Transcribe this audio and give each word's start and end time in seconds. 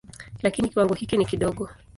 Lakini 0.41 0.69
kiwango 0.69 0.93
hiki 0.93 1.17
ni 1.17 1.25
kidogo. 1.25 1.69